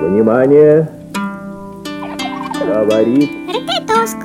Внимание! 0.00 0.88
Говорит 2.64 3.30
Ртетоск. 3.48 4.18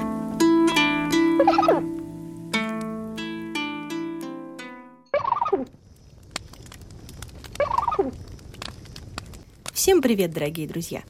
Всем 9.74 10.02
привет, 10.02 10.32
дорогие 10.32 10.68
друзья! 10.68 11.04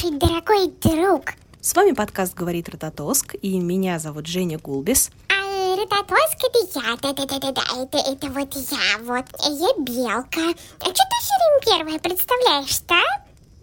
Слышать, 0.00 0.18
дорогой 0.18 0.68
друг. 0.82 1.32
С 1.60 1.74
вами 1.74 1.92
подкаст 1.92 2.34
«Говорит 2.34 2.68
Рототоск» 2.68 3.34
и 3.40 3.58
меня 3.58 3.98
зовут 3.98 4.26
Женя 4.26 4.58
Гулбис. 4.58 5.10
А 5.28 5.76
Рототоск 5.76 6.38
это 6.42 6.80
я, 6.80 6.96
да-да-да-да-да, 6.96 7.62
это, 7.82 7.98
это 7.98 8.26
вот 8.28 8.54
я, 8.54 8.98
вот, 9.02 9.24
я 9.42 9.84
белка. 9.84 10.40
А 10.40 10.84
что 10.84 10.92
ты 10.92 11.16
все 11.20 11.34
время 11.36 11.60
первая 11.64 11.98
представляешь-то, 11.98 12.94
а? 12.94 13.22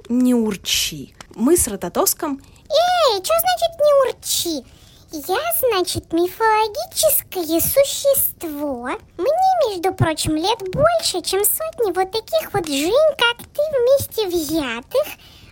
Не 0.10 0.34
урчи. 0.34 1.16
Мы 1.36 1.58
с 1.58 1.68
Рототоском 1.68 2.42
Эй, 2.70 3.24
что 3.24 3.34
значит 3.40 3.80
не 3.80 4.10
урчи? 4.10 4.66
Я, 5.12 5.40
значит, 5.60 6.12
мифологическое 6.12 7.62
существо. 7.62 8.90
Мне, 9.18 9.70
между 9.70 9.94
прочим, 9.94 10.36
лет 10.36 10.60
больше, 10.72 11.22
чем 11.22 11.44
сотни 11.46 11.94
вот 11.94 12.12
таких 12.12 12.54
вот 12.54 12.68
Жень, 12.68 13.16
как 13.18 13.38
ты, 13.38 13.62
вместе 13.72 14.28
взятых. 14.28 15.08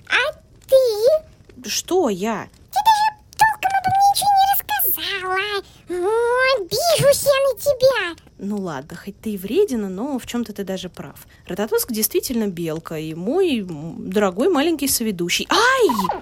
А 0.10 0.45
ты? 0.68 1.70
Что 1.70 2.10
я? 2.10 2.48
Ты 2.72 2.80
даже 2.86 3.06
толком 3.38 3.72
обо 3.80 3.90
мне 3.92 4.06
ничего 4.12 4.32
не 4.40 4.46
рассказала. 4.54 5.40
О, 5.90 6.62
обижусь 6.62 7.24
я 7.24 7.38
на 7.48 7.60
тебя. 7.60 8.24
Ну 8.38 8.58
ладно, 8.58 8.98
хоть 8.98 9.20
ты 9.22 9.32
и 9.32 9.38
вредина, 9.38 9.90
но 9.90 10.20
в 10.20 10.26
чем-то 10.26 10.54
ты 10.54 10.64
даже 10.64 10.90
прав. 10.90 11.28
Рототоск 11.48 11.92
действительно 11.92 12.48
белка 12.48 12.98
и 12.98 13.14
мой 13.14 13.66
дорогой 13.66 14.50
маленький 14.50 14.88
соведущий. 14.88 15.48
Ай! 15.50 16.22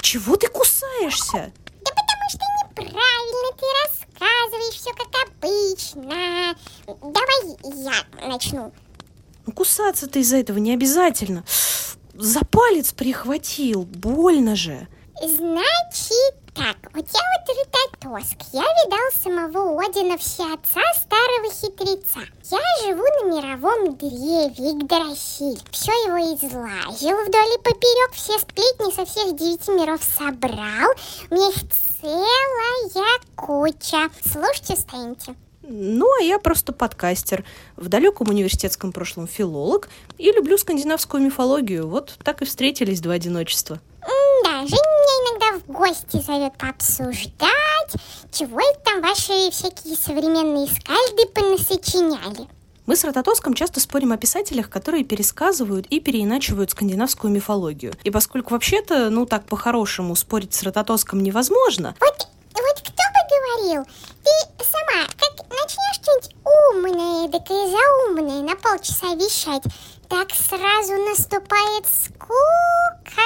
Чего 0.00 0.36
ты 0.36 0.48
кусаешься? 0.48 1.52
Да 1.84 1.90
потому 1.90 2.28
что 2.28 2.40
неправильно 2.62 3.50
ты 3.56 3.66
рассказываешь 3.84 4.74
все 4.74 4.92
как 4.92 5.08
обычно. 5.26 6.56
Давай 6.86 7.84
я 7.84 8.28
начну. 8.28 8.72
Ну, 9.46 9.52
кусаться-то 9.52 10.18
из-за 10.18 10.36
этого 10.38 10.58
не 10.58 10.74
обязательно. 10.74 11.44
За 12.18 12.40
палец 12.40 12.92
прихватил, 12.92 13.82
больно 13.82 14.56
же. 14.56 14.88
Значит 15.22 16.34
так, 16.54 16.76
у 16.94 17.00
тебя 17.00 17.20
вот 17.36 17.56
Ритотоск. 17.56 18.36
Я 18.52 18.62
видал 18.62 19.22
самого 19.22 19.82
Одина 19.84 20.16
всеотца 20.16 20.80
старого 20.94 21.50
хитреца. 21.52 22.20
Я 22.50 22.58
живу 22.82 23.02
на 23.02 23.34
мировом 23.34 23.96
древе 23.96 24.70
Игдрасиль. 24.70 25.60
Все 25.70 25.92
его 25.92 26.16
излазил 26.34 27.16
вдоль 27.26 27.54
и 27.54 27.62
поперек, 27.62 28.12
все 28.12 28.38
сплетни 28.38 28.94
со 28.94 29.04
всех 29.04 29.36
девяти 29.36 29.70
миров 29.72 30.00
собрал. 30.02 30.92
У 31.30 31.34
меня 31.34 31.48
их 31.48 31.62
целая 32.00 33.20
куча. 33.36 34.10
Слушайте, 34.24 34.76
станете. 34.76 35.34
Ну, 35.68 36.06
а 36.20 36.22
я 36.22 36.38
просто 36.38 36.72
подкастер, 36.72 37.44
в 37.76 37.88
далеком 37.88 38.28
университетском 38.28 38.92
прошлом 38.92 39.26
филолог 39.26 39.88
и 40.16 40.30
люблю 40.30 40.56
скандинавскую 40.58 41.22
мифологию. 41.22 41.88
Вот 41.88 42.16
так 42.22 42.42
и 42.42 42.44
встретились 42.44 43.00
два 43.00 43.14
одиночества. 43.14 43.80
Да, 44.44 44.60
Женя 44.60 44.70
меня 44.70 45.32
иногда 45.32 45.60
в 45.66 45.72
гости 45.72 46.24
зовет 46.24 46.56
пообсуждать, 46.56 47.92
чего 48.30 48.60
это 48.60 48.80
там 48.84 49.02
ваши 49.02 49.50
всякие 49.50 49.96
современные 49.96 50.68
скальды 50.68 51.26
понасочиняли. 51.34 52.48
Мы 52.86 52.94
с 52.94 53.02
Рототоском 53.02 53.54
часто 53.54 53.80
спорим 53.80 54.12
о 54.12 54.16
писателях, 54.16 54.70
которые 54.70 55.02
пересказывают 55.02 55.86
и 55.86 55.98
переиначивают 55.98 56.70
скандинавскую 56.70 57.32
мифологию. 57.32 57.94
И 58.04 58.10
поскольку 58.10 58.54
вообще-то, 58.54 59.10
ну 59.10 59.26
так 59.26 59.46
по-хорошему, 59.46 60.14
спорить 60.14 60.54
с 60.54 60.62
Рототоском 60.62 61.20
невозможно, 61.20 61.96
Вот, 61.98 62.28
вот 62.54 62.80
кто 62.80 62.90
бы 62.92 63.64
говорил, 63.64 63.84
ты 64.22 64.30
и 67.50 67.70
заумное 67.70 68.42
на 68.42 68.56
полчаса 68.56 69.14
вещать, 69.14 69.62
так 70.08 70.30
сразу 70.30 70.94
наступает 71.08 71.86
скука. 71.86 73.22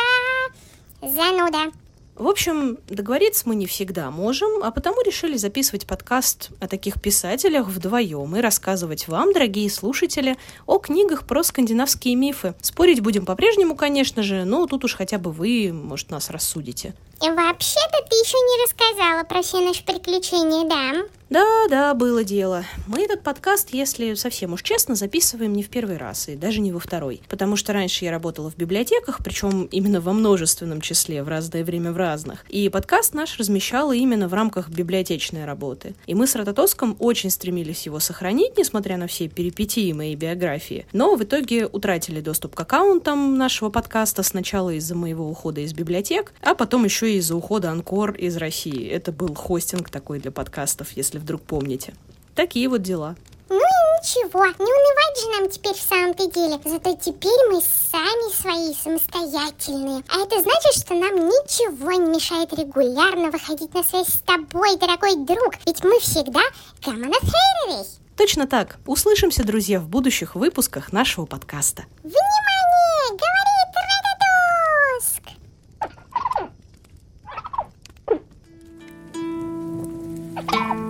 Зануда. 1.02 1.72
В 2.20 2.28
общем, 2.28 2.76
договориться 2.86 3.48
мы 3.48 3.54
не 3.54 3.66
всегда 3.66 4.10
можем, 4.10 4.62
а 4.62 4.70
потому 4.70 5.00
решили 5.00 5.38
записывать 5.38 5.86
подкаст 5.86 6.50
о 6.60 6.68
таких 6.68 7.00
писателях 7.00 7.66
вдвоем 7.66 8.36
и 8.36 8.42
рассказывать 8.42 9.08
вам, 9.08 9.32
дорогие 9.32 9.70
слушатели, 9.70 10.36
о 10.66 10.78
книгах 10.78 11.26
про 11.26 11.42
скандинавские 11.42 12.16
мифы. 12.16 12.54
Спорить 12.60 13.00
будем 13.00 13.24
по-прежнему, 13.24 13.74
конечно 13.74 14.22
же, 14.22 14.44
но 14.44 14.66
тут 14.66 14.84
уж 14.84 14.96
хотя 14.96 15.16
бы 15.16 15.32
вы, 15.32 15.72
может, 15.72 16.10
нас 16.10 16.28
рассудите. 16.28 16.92
И 17.22 17.30
вообще-то 17.30 18.04
ты 18.10 18.16
еще 18.16 18.36
не 18.36 18.64
рассказала 18.64 19.24
про 19.24 19.40
все 19.40 19.60
наши 19.60 19.82
приключения, 19.82 20.68
да? 20.68 21.08
Да, 21.30 21.68
да, 21.68 21.94
было 21.94 22.24
дело. 22.24 22.64
Мы 22.88 23.04
этот 23.04 23.22
подкаст, 23.22 23.68
если 23.70 24.14
совсем 24.14 24.52
уж 24.52 24.64
честно, 24.64 24.96
записываем 24.96 25.52
не 25.52 25.62
в 25.62 25.68
первый 25.68 25.96
раз 25.96 26.28
и 26.28 26.34
даже 26.34 26.60
не 26.60 26.72
во 26.72 26.80
второй. 26.80 27.22
Потому 27.28 27.54
что 27.54 27.72
раньше 27.72 28.04
я 28.04 28.10
работала 28.10 28.50
в 28.50 28.56
библиотеках, 28.56 29.20
причем 29.22 29.66
именно 29.66 30.00
во 30.00 30.12
множественном 30.12 30.80
числе, 30.80 31.22
в 31.22 31.28
разное 31.28 31.62
время 31.62 31.92
в 31.92 31.96
разных. 31.96 32.44
И 32.48 32.68
подкаст 32.68 33.14
наш 33.14 33.38
размещала 33.38 33.94
именно 33.94 34.26
в 34.26 34.34
рамках 34.34 34.70
библиотечной 34.70 35.44
работы. 35.44 35.94
И 36.08 36.16
мы 36.16 36.26
с 36.26 36.34
Рототоском 36.34 36.96
очень 36.98 37.30
стремились 37.30 37.86
его 37.86 38.00
сохранить, 38.00 38.58
несмотря 38.58 38.96
на 38.96 39.06
все 39.06 39.28
перипетии 39.28 39.92
моей 39.92 40.16
биографии. 40.16 40.84
Но 40.92 41.14
в 41.14 41.22
итоге 41.22 41.66
утратили 41.66 42.20
доступ 42.20 42.56
к 42.56 42.60
аккаунтам 42.60 43.38
нашего 43.38 43.70
подкаста 43.70 44.24
сначала 44.24 44.70
из-за 44.70 44.96
моего 44.96 45.30
ухода 45.30 45.60
из 45.60 45.74
библиотек, 45.74 46.32
а 46.42 46.56
потом 46.56 46.84
еще 46.84 47.12
и 47.12 47.18
из-за 47.18 47.36
ухода 47.36 47.70
Анкор 47.70 48.16
из 48.16 48.36
России. 48.36 48.88
Это 48.88 49.12
был 49.12 49.32
хостинг 49.36 49.90
такой 49.90 50.18
для 50.18 50.32
подкастов, 50.32 50.88
если 50.96 51.19
вдруг 51.20 51.42
помните. 51.42 51.94
Такие 52.34 52.68
вот 52.68 52.82
дела. 52.82 53.16
Ну 53.48 53.56
и 53.56 53.60
ничего, 54.00 54.46
не 54.46 54.52
унывать 54.52 55.20
же 55.20 55.28
нам 55.40 55.50
теперь 55.50 55.74
в 55.74 55.80
самом-то 55.80 56.30
деле. 56.30 56.60
Зато 56.64 56.96
теперь 56.96 57.48
мы 57.50 57.60
сами 57.60 58.32
свои 58.32 58.74
самостоятельные. 58.74 60.04
А 60.08 60.20
это 60.20 60.40
значит, 60.40 60.74
что 60.74 60.94
нам 60.94 61.16
ничего 61.16 61.92
не 61.92 62.10
мешает 62.16 62.52
регулярно 62.52 63.30
выходить 63.30 63.74
на 63.74 63.82
связь 63.82 64.08
с 64.08 64.20
тобой, 64.20 64.76
дорогой 64.76 65.16
друг. 65.16 65.54
Ведь 65.66 65.82
мы 65.82 65.98
всегда 66.00 66.40
коммунафейровей. 66.82 67.86
Точно 68.16 68.46
так. 68.46 68.78
Услышимся, 68.86 69.44
друзья, 69.44 69.80
в 69.80 69.88
будущих 69.88 70.34
выпусках 70.34 70.92
нашего 70.92 71.26
подкаста. 71.26 71.84
Внимание! 72.02 73.18
Говорит 73.18 73.74
Радодоск! 80.46 80.89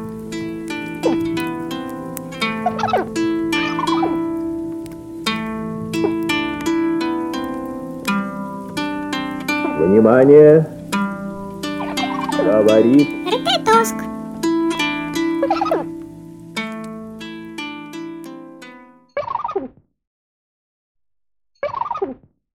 Внимание! 9.81 10.67
Говорит 12.37 13.09
Ртетоск. 13.27 14.10